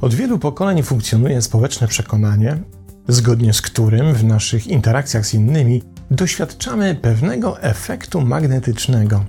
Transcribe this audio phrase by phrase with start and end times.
[0.00, 2.58] Od wielu pokoleń funkcjonuje społeczne przekonanie,
[3.08, 9.24] zgodnie z którym w naszych interakcjach z innymi doświadczamy pewnego efektu magnetycznego.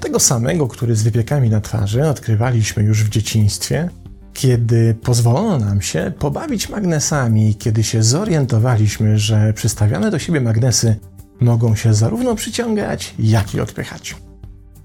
[0.00, 3.88] Tego samego, który z wypiekami na twarzy odkrywaliśmy już w dzieciństwie,
[4.36, 10.96] kiedy pozwolono nam się pobawić magnesami, kiedy się zorientowaliśmy, że przystawiane do siebie magnesy
[11.40, 14.16] mogą się zarówno przyciągać, jak i odpychać.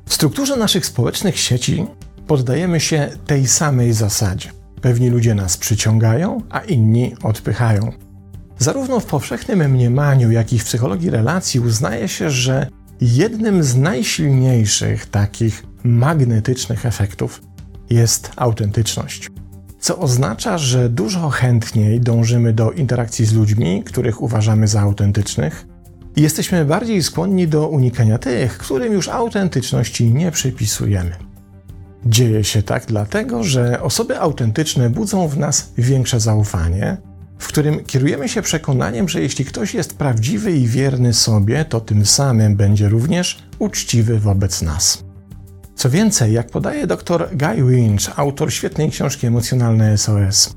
[0.06, 1.86] W strukturze naszych społecznych sieci
[2.28, 4.50] poddajemy się tej samej zasadzie.
[4.82, 7.92] Pewni ludzie nas przyciągają, a inni odpychają.
[8.60, 12.68] Zarówno w powszechnym mniemaniu, jak i w psychologii relacji uznaje się, że
[13.02, 17.42] jednym z najsilniejszych takich magnetycznych efektów
[17.90, 19.30] jest autentyczność.
[19.82, 25.68] Co oznacza, że dużo chętniej dążymy do interakcji z ludźmi, których uważamy za autentycznych,
[26.16, 31.12] i jesteśmy bardziej skłonni do unikania tych, którym już autentyczności nie przypisujemy.
[32.06, 36.98] Dzieje się tak dlatego, że osoby autentyczne budzą w nas większe zaufanie,
[37.40, 42.06] w którym kierujemy się przekonaniem, że jeśli ktoś jest prawdziwy i wierny sobie, to tym
[42.06, 45.11] samym będzie również uczciwy wobec nas.
[45.82, 50.56] Co więcej, jak podaje dr Guy Winch, autor świetnej książki Emocjonalne SOS,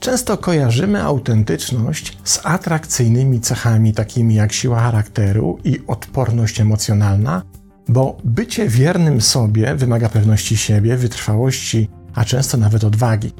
[0.00, 7.42] często kojarzymy autentyczność z atrakcyjnymi cechami takimi jak siła charakteru i odporność emocjonalna,
[7.88, 13.32] bo bycie wiernym sobie wymaga pewności siebie, wytrwałości, a często nawet odwagi.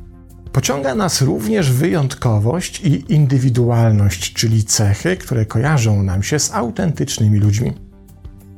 [0.53, 7.73] Pociąga nas również wyjątkowość i indywidualność, czyli cechy, które kojarzą nam się z autentycznymi ludźmi.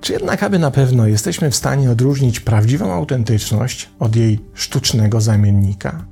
[0.06, 6.04] Czy jednak, aby na pewno jesteśmy w stanie odróżnić prawdziwą autentyczność od jej sztucznego zamiennika?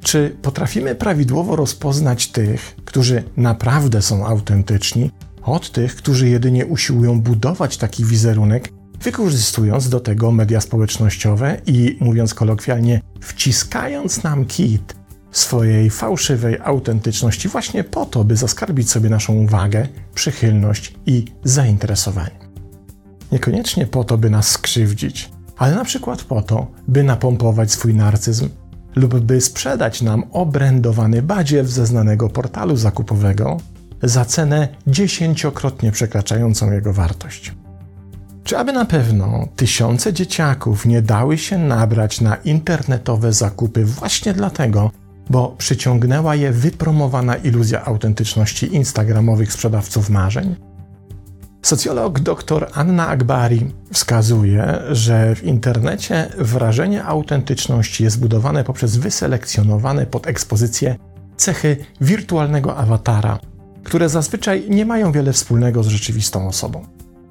[0.00, 5.10] Czy potrafimy prawidłowo rozpoznać tych, którzy naprawdę są autentyczni,
[5.42, 12.34] od tych, którzy jedynie usiłują budować taki wizerunek, wykorzystując do tego media społecznościowe i, mówiąc
[12.34, 14.96] kolokwialnie, wciskając nam kit
[15.30, 22.47] swojej fałszywej autentyczności właśnie po to, by zaskarbić sobie naszą uwagę, przychylność i zainteresowanie.
[23.32, 28.48] Niekoniecznie po to, by nas skrzywdzić, ale na przykład po to, by napompować swój narcyzm
[28.96, 33.56] lub by sprzedać nam obrędowany badziew ze znanego portalu zakupowego
[34.02, 37.54] za cenę dziesięciokrotnie przekraczającą jego wartość.
[38.44, 44.90] Czy aby na pewno tysiące dzieciaków nie dały się nabrać na internetowe zakupy właśnie dlatego,
[45.30, 50.67] bo przyciągnęła je wypromowana iluzja autentyczności instagramowych sprzedawców marzeń?
[51.62, 60.26] Socjolog dr Anna Akbari wskazuje, że w internecie wrażenie autentyczności jest budowane poprzez wyselekcjonowane pod
[60.26, 60.96] ekspozycję
[61.36, 63.38] cechy wirtualnego awatara,
[63.84, 66.84] które zazwyczaj nie mają wiele wspólnego z rzeczywistą osobą.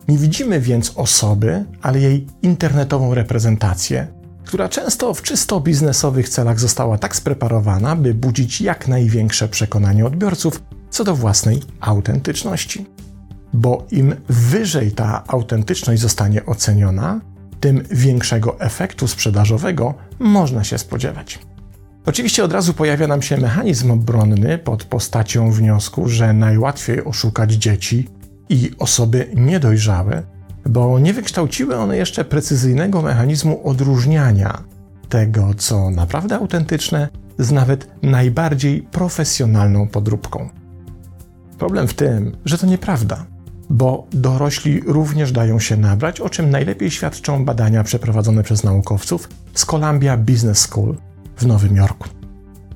[0.08, 4.08] Nie widzimy więc osoby, ale jej internetową reprezentację,
[4.46, 10.62] która często w czysto biznesowych celach została tak spreparowana, by budzić jak największe przekonanie odbiorców
[10.90, 12.86] co do własnej autentyczności.
[13.54, 17.22] Bo im wyżej ta autentyczność zostanie oceniona,
[17.60, 21.40] tym większego efektu sprzedażowego można się spodziewać.
[22.06, 28.08] Oczywiście od razu pojawia nam się mechanizm obronny pod postacią wniosku, że najłatwiej oszukać dzieci
[28.50, 30.24] i osoby niedojrzałe,
[30.66, 34.64] bo nie wykształciły one jeszcze precyzyjnego mechanizmu odróżniania
[35.10, 37.10] tego, co naprawdę autentyczne,
[37.40, 40.50] z nawet najbardziej profesjonalną podróbką.
[41.58, 43.26] Problem w tym, że to nieprawda,
[43.70, 49.66] bo dorośli również dają się nabrać, o czym najlepiej świadczą badania przeprowadzone przez naukowców z
[49.66, 50.96] Columbia Business School
[51.38, 52.10] w Nowym Jorku.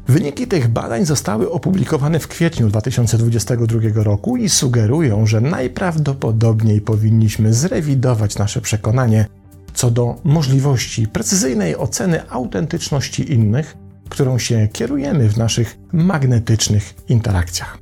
[0.07, 8.37] Wyniki tych badań zostały opublikowane w kwietniu 2022 roku i sugerują, że najprawdopodobniej powinniśmy zrewidować
[8.37, 9.25] nasze przekonanie
[9.73, 13.77] co do możliwości precyzyjnej oceny autentyczności innych,
[14.09, 17.77] którą się kierujemy w naszych magnetycznych interakcjach.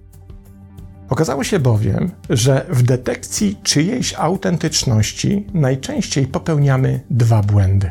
[1.10, 7.90] Okazało się bowiem, że w detekcji czyjejś autentyczności najczęściej popełniamy dwa błędy.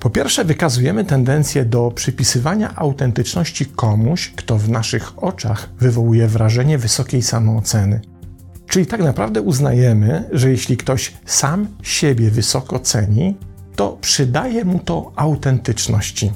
[0.00, 7.22] Po pierwsze, wykazujemy tendencję do przypisywania autentyczności komuś, kto w naszych oczach wywołuje wrażenie wysokiej
[7.22, 8.00] samooceny.
[8.66, 13.36] Czyli tak naprawdę uznajemy, że jeśli ktoś sam siebie wysoko ceni,
[13.76, 16.32] to przydaje mu to autentyczności.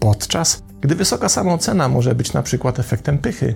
[0.00, 3.54] Podczas gdy wysoka samoocena może być na przykład efektem pychy,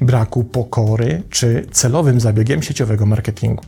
[0.00, 3.64] braku pokory czy celowym zabiegiem sieciowego marketingu.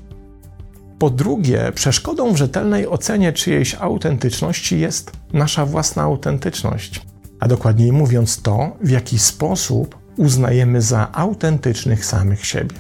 [0.99, 7.07] Po drugie, przeszkodą w rzetelnej ocenie czyjejś autentyczności jest nasza własna autentyczność,
[7.41, 12.77] a dokładniej mówiąc to, w jaki sposób uznajemy za autentycznych samych siebie.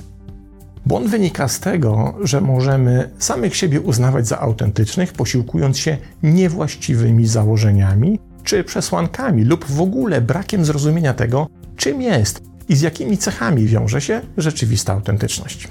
[0.90, 8.19] On wynika z tego, że możemy samych siebie uznawać za autentycznych, posiłkując się niewłaściwymi założeniami
[8.44, 11.46] czy przesłankami lub w ogóle brakiem zrozumienia tego,
[11.76, 15.68] czym jest i z jakimi cechami wiąże się rzeczywista autentyczność.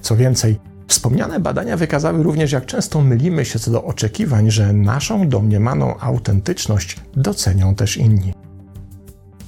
[0.00, 0.58] Co więcej,
[0.88, 6.96] wspomniane badania wykazały również, jak często mylimy się co do oczekiwań, że naszą domniemaną autentyczność
[7.16, 8.32] docenią też inni.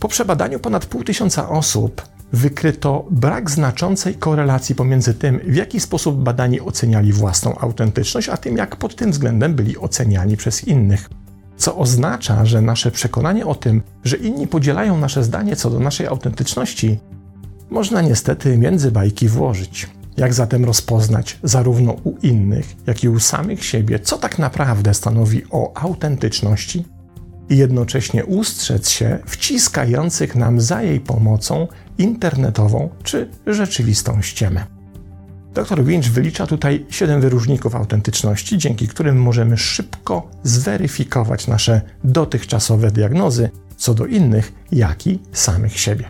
[0.00, 6.22] Po przebadaniu ponad pół tysiąca osób wykryto brak znaczącej korelacji pomiędzy tym, w jaki sposób
[6.22, 11.10] badani oceniali własną autentyczność, a tym, jak pod tym względem byli oceniani przez innych.
[11.58, 16.06] Co oznacza, że nasze przekonanie o tym, że inni podzielają nasze zdanie co do naszej
[16.06, 16.98] autentyczności,
[17.70, 19.88] można niestety między bajki włożyć.
[20.16, 25.42] Jak zatem rozpoznać zarówno u innych, jak i u samych siebie, co tak naprawdę stanowi
[25.50, 26.84] o autentyczności?
[27.50, 31.68] i jednocześnie ustrzec się wciskających nam za jej pomocą
[31.98, 34.77] internetową czy rzeczywistą ściemę.
[35.54, 43.50] Dr Winch wylicza tutaj siedem wyróżników autentyczności, dzięki którym możemy szybko zweryfikować nasze dotychczasowe diagnozy
[43.76, 46.04] co do innych, jak i samych siebie.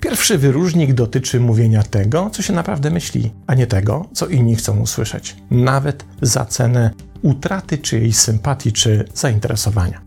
[0.00, 4.80] Pierwszy wyróżnik dotyczy mówienia tego, co się naprawdę myśli, a nie tego, co inni chcą
[4.80, 6.90] usłyszeć, nawet za cenę
[7.22, 10.00] utraty czyjejś sympatii czy zainteresowania.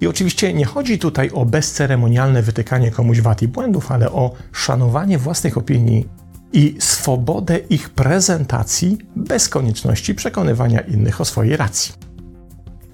[0.00, 5.18] I oczywiście nie chodzi tutaj o bezceremonialne wytykanie komuś wad i błędów, ale o szanowanie
[5.18, 6.08] własnych opinii
[6.52, 11.92] i swobodę ich prezentacji bez konieczności przekonywania innych o swojej racji.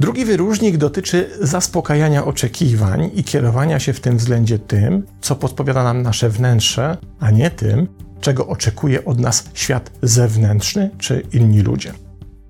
[0.01, 6.03] Drugi wyróżnik dotyczy zaspokajania oczekiwań i kierowania się w tym względzie tym, co podpowiada nam
[6.03, 7.89] nasze wnętrze, a nie tym,
[8.21, 11.93] czego oczekuje od nas świat zewnętrzny czy inni ludzie.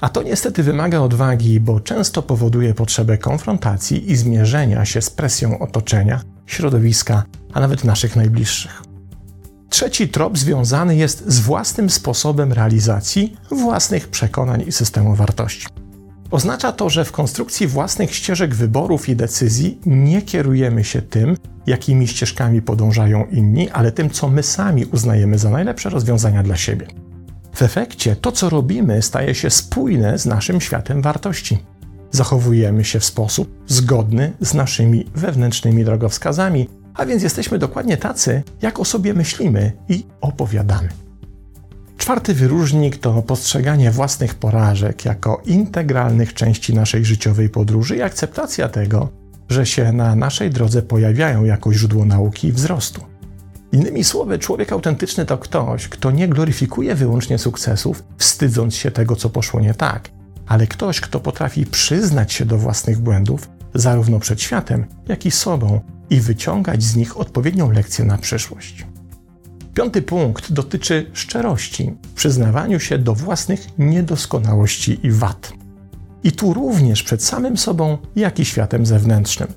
[0.00, 5.58] A to niestety wymaga odwagi, bo często powoduje potrzebę konfrontacji i zmierzenia się z presją
[5.58, 8.91] otoczenia, środowiska, a nawet naszych najbliższych.
[9.72, 15.66] Trzeci trop związany jest z własnym sposobem realizacji własnych przekonań i systemu wartości.
[16.30, 21.36] Oznacza to, że w konstrukcji własnych ścieżek wyborów i decyzji nie kierujemy się tym,
[21.66, 26.86] jakimi ścieżkami podążają inni, ale tym, co my sami uznajemy za najlepsze rozwiązania dla siebie.
[27.54, 31.58] W efekcie to, co robimy, staje się spójne z naszym światem wartości.
[32.10, 38.80] Zachowujemy się w sposób zgodny z naszymi wewnętrznymi drogowskazami, a więc jesteśmy dokładnie tacy, jak
[38.80, 40.88] o sobie myślimy i opowiadamy.
[41.96, 49.08] Czwarty wyróżnik to postrzeganie własnych porażek jako integralnych części naszej życiowej podróży i akceptacja tego,
[49.48, 53.00] że się na naszej drodze pojawiają jako źródło nauki i wzrostu.
[53.72, 59.30] Innymi słowy, człowiek autentyczny to ktoś, kto nie gloryfikuje wyłącznie sukcesów, wstydząc się tego, co
[59.30, 60.10] poszło nie tak,
[60.46, 65.80] ale ktoś, kto potrafi przyznać się do własnych błędów, zarówno przed światem, jak i sobą,
[66.12, 68.86] i wyciągać z nich odpowiednią lekcję na przyszłość.
[69.74, 75.52] Piąty punkt dotyczy szczerości, przyznawaniu się do własnych niedoskonałości i wad.
[76.24, 79.48] I tu również przed samym sobą, jak i światem zewnętrznym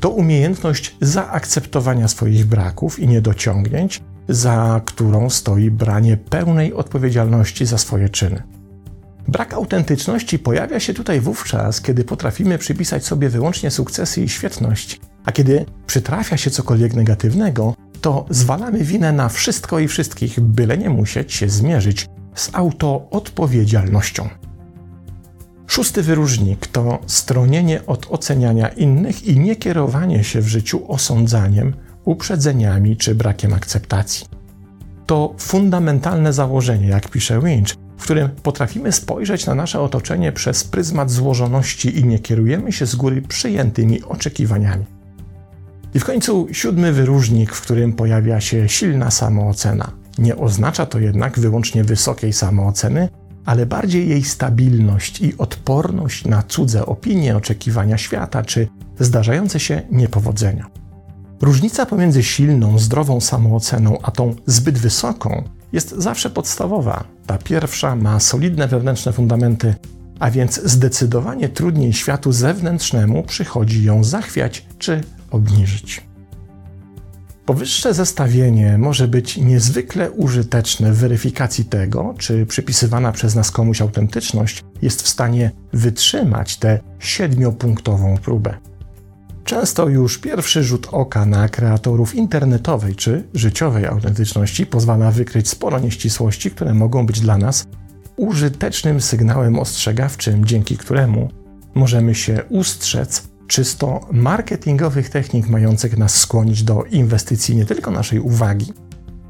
[0.00, 8.08] to umiejętność zaakceptowania swoich braków i niedociągnięć, za którą stoi branie pełnej odpowiedzialności za swoje
[8.08, 8.42] czyny.
[9.28, 15.32] Brak autentyczności pojawia się tutaj wówczas, kiedy potrafimy przypisać sobie wyłącznie sukcesy i świetność, a
[15.32, 21.32] kiedy przytrafia się cokolwiek negatywnego, to zwalamy winę na wszystko i wszystkich, byle nie musieć
[21.32, 24.28] się zmierzyć z autoodpowiedzialnością.
[25.66, 32.96] Szósty wyróżnik to stronienie od oceniania innych i nie kierowanie się w życiu osądzaniem, uprzedzeniami
[32.96, 34.26] czy brakiem akceptacji.
[35.06, 41.10] To fundamentalne założenie, jak pisze Winch, w którym potrafimy spojrzeć na nasze otoczenie przez pryzmat
[41.10, 44.97] złożoności i nie kierujemy się z góry przyjętymi oczekiwaniami.
[45.94, 49.90] I w końcu siódmy wyróżnik, w którym pojawia się silna samoocena.
[50.18, 53.08] Nie oznacza to jednak wyłącznie wysokiej samooceny,
[53.44, 58.68] ale bardziej jej stabilność i odporność na cudze opinie, oczekiwania świata czy
[59.00, 60.66] zdarzające się niepowodzenia.
[61.42, 65.42] Różnica pomiędzy silną, zdrową samooceną a tą zbyt wysoką
[65.72, 67.04] jest zawsze podstawowa.
[67.26, 69.74] Ta pierwsza ma solidne wewnętrzne fundamenty,
[70.18, 76.08] a więc zdecydowanie trudniej światu zewnętrznemu przychodzi ją zachwiać czy obniżyć.
[77.46, 84.64] Powyższe zestawienie może być niezwykle użyteczne w weryfikacji tego, czy przypisywana przez nas komuś autentyczność
[84.82, 88.54] jest w stanie wytrzymać tę siedmiopunktową próbę.
[89.44, 96.50] Często już pierwszy rzut oka na kreatorów internetowej czy życiowej autentyczności pozwala wykryć sporo nieścisłości,
[96.50, 97.66] które mogą być dla nas
[98.16, 101.28] użytecznym sygnałem ostrzegawczym, dzięki któremu
[101.74, 108.72] możemy się ustrzec czysto marketingowych technik mających nas skłonić do inwestycji nie tylko naszej uwagi,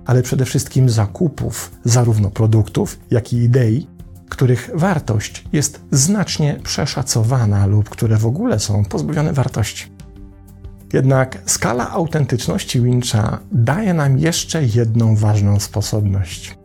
[0.04, 3.86] ale przede wszystkim zakupów zarówno produktów, jak i idei,
[4.28, 9.92] których wartość jest znacznie przeszacowana lub które w ogóle są pozbawione wartości.
[10.92, 16.58] Jednak skala autentyczności Wincha daje nam jeszcze jedną ważną sposobność.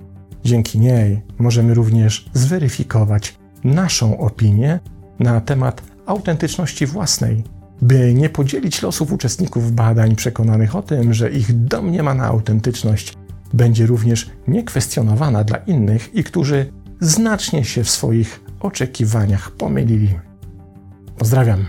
[0.43, 4.79] Dzięki niej możemy również zweryfikować naszą opinię
[5.19, 7.43] na temat autentyczności własnej,
[7.81, 13.13] by nie podzielić losów uczestników badań przekonanych o tym, że ich domniemana autentyczność
[13.53, 20.19] będzie również niekwestionowana dla innych i którzy znacznie się w swoich oczekiwaniach pomylili.
[21.17, 21.65] Pozdrawiam.